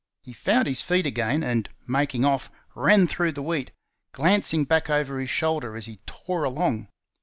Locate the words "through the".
3.05-3.43